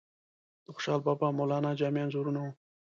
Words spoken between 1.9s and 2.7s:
انځورونه وو.